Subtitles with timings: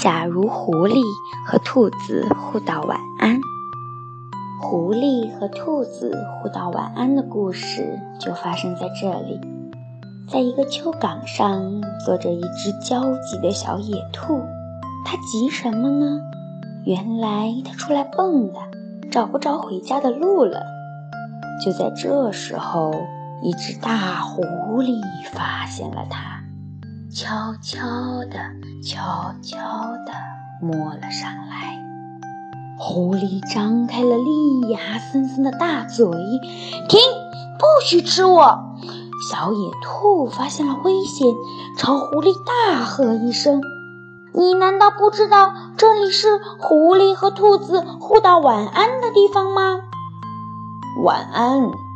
[0.00, 1.02] 假如狐狸
[1.46, 3.38] 和兔子互道晚安，
[4.58, 9.38] 狐狸和兔子互道晚安的故事就发生在这里。
[10.26, 14.40] 在一个丘岗上，坐着一只焦急的小野兔。
[15.04, 16.18] 它急什么呢？
[16.86, 18.58] 原来它出来蹦的，
[19.10, 20.62] 找不着回家的路了。
[21.62, 22.94] 就在这时候，
[23.42, 24.42] 一只大狐
[24.82, 24.98] 狸
[25.34, 26.39] 发现了它。
[27.12, 27.26] 悄
[27.60, 27.80] 悄
[28.30, 28.38] 地，
[28.80, 29.58] 悄悄
[30.06, 30.12] 地
[30.62, 31.76] 摸了上来。
[32.78, 36.06] 狐狸张开了利牙森森的大嘴，
[36.88, 37.00] 停！
[37.58, 38.76] 不许吃我！
[39.28, 41.26] 小野兔发现了危险，
[41.76, 43.60] 朝狐狸大喝一声
[44.32, 49.80] ：“你难道不知道这里是狐狸和兔子互道晚安的地方吗？”
[51.02, 51.89] 晚安。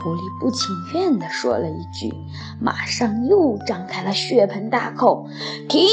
[0.00, 2.14] 狐狸不情愿地说了一句，
[2.60, 5.26] 马上又张开了血盆大口。
[5.68, 5.86] 停！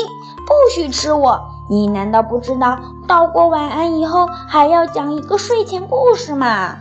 [0.46, 1.40] 不许吃我！
[1.70, 6.78] 你难道不知道道过晚安以后还要讲一个睡前故事吗？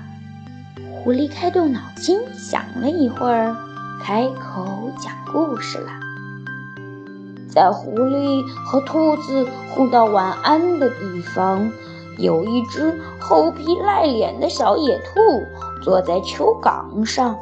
[1.02, 3.56] 狐狸开动脑筋想了一会儿，
[4.02, 5.90] 开口讲故事了。
[7.48, 11.70] 在狐狸和兔子互道晚安的地方。
[12.18, 15.20] 有一只厚皮赖脸的小野兔
[15.82, 17.36] 坐在丘岗上，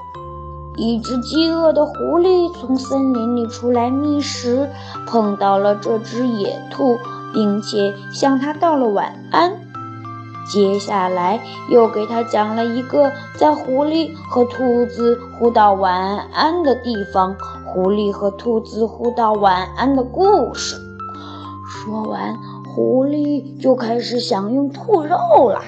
[0.77, 4.69] 一只饥饿的狐狸从森林里出来觅食，
[5.07, 6.99] 碰到了这只野兔，
[7.33, 9.53] 并且向它道了晚安。
[10.51, 17.37] 接下来又给它讲了一个在狐狸和兔子互道晚安的地方，
[17.67, 20.77] 狐狸和兔子互道晚安的故事。
[21.69, 22.52] 说完。
[22.75, 25.61] 狐狸就开始享用兔肉了。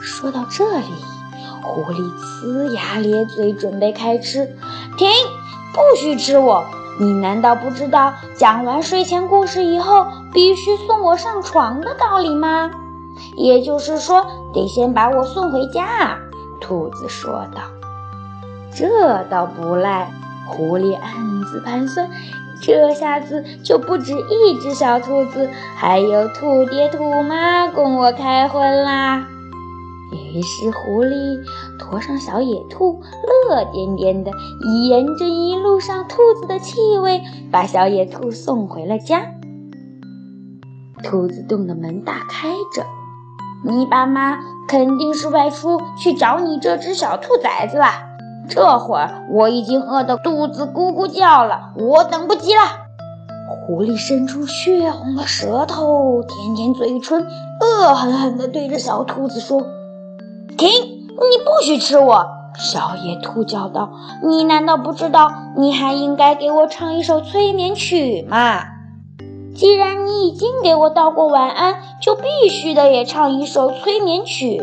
[0.00, 0.86] 说到这里，
[1.62, 2.00] 狐狸
[2.42, 4.46] 呲牙咧嘴，准备开吃。
[4.96, 5.08] 停！
[5.74, 6.64] 不许吃我！
[6.98, 12.70] 你难道不知道讲完睡前故事以后必须送我上床的道理吗？
[13.36, 16.16] 也就是说，得先把我送回家。
[16.62, 17.60] 兔子说道。
[18.74, 20.10] 这倒不赖。
[20.46, 22.08] 狐狸暗自盘算。
[22.62, 29.26] 这下子就不止一只小兔子，还有兔爹兔妈供我开荤啦。
[30.32, 31.38] 于是狐狸
[31.78, 33.00] 驮上小野兔，
[33.48, 34.30] 乐颠颠的
[34.88, 39.22] 沿着一路上兔子的气味，把小野兔送回了家。
[41.02, 42.84] 兔子洞的门大开着，
[43.64, 44.38] 你爸妈
[44.68, 48.09] 肯定是外出去找你这只小兔崽子了。
[48.50, 52.60] 这会儿我已经饿得肚子咕咕叫了，我等不及了。
[53.48, 57.24] 狐狸伸出血红的舌头，舔舔嘴唇，
[57.60, 59.62] 恶狠狠地对着小兔子说
[60.58, 60.68] ：“停！
[60.68, 62.26] 你不许吃我！”
[62.58, 63.90] 小野兔叫道
[64.26, 68.64] ：“你难道不知道，你还应该给我唱一首催眠曲吗？
[69.54, 74.60] 既然你已经给我道过晚安，就必须得也唱一首催眠曲。”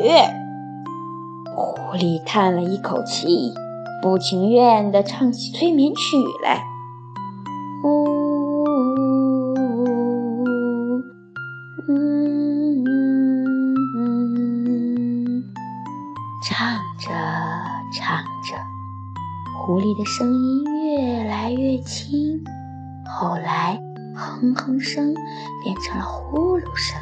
[1.56, 3.54] 狐狸叹了一口气。
[4.02, 6.64] 不情愿地唱起催眠曲来，
[7.84, 8.64] 呜呜
[9.54, 9.94] 呜
[10.98, 11.04] 呜，
[11.90, 12.84] 嗯，
[16.44, 17.10] 唱着
[17.92, 18.56] 唱着，
[19.66, 20.64] 狐狸的声音
[20.96, 22.44] 越来越轻，
[23.20, 23.80] 后来
[24.16, 25.14] 哼哼声
[25.64, 26.98] 变成了呼噜声，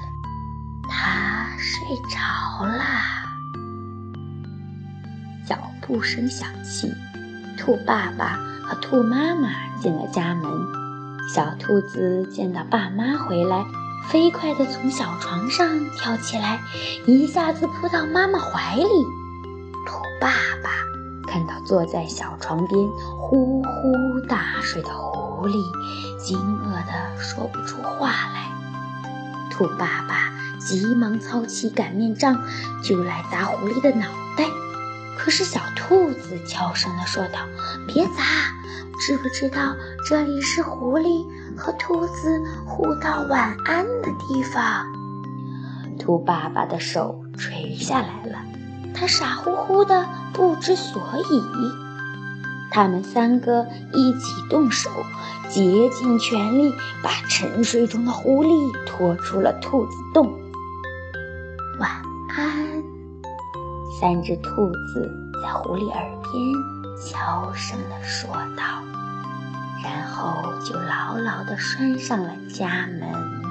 [0.89, 2.17] 它睡着
[2.65, 3.14] 啦。
[5.85, 6.91] 不声响起，
[7.59, 10.51] 兔爸爸和兔妈妈进了家门。
[11.31, 13.63] 小兔子见到爸妈回来，
[14.09, 16.59] 飞快地从小床上跳起来，
[17.05, 18.83] 一下子扑到妈妈怀里。
[19.85, 20.29] 兔爸
[20.63, 20.71] 爸
[21.27, 22.87] 看到坐在小床边
[23.19, 25.63] 呼呼大睡的狐狸，
[26.19, 28.49] 惊愕地说不出话来。
[29.51, 32.43] 兔爸爸急忙操起擀面杖，
[32.83, 34.45] 就来砸狐狸的脑袋。
[35.25, 37.39] 可是小兔子悄声地说道
[37.89, 38.21] ：“别砸，
[38.99, 39.75] 知不知道
[40.07, 41.25] 这里是狐狸
[41.57, 44.85] 和兔子互道晚安的地方？”
[45.97, 48.37] 兔爸爸的手垂下来了，
[48.93, 51.41] 他傻乎乎的不知所以。
[52.71, 54.91] 他们三个一起动手，
[55.49, 56.71] 竭尽全力
[57.01, 60.31] 把沉睡中的狐狸拖出了兔子洞。
[64.05, 65.09] 三只兔子
[65.41, 66.53] 在狐狸耳边
[66.95, 68.83] 悄声地说道，
[69.83, 73.44] 然后就牢牢地拴上了家门。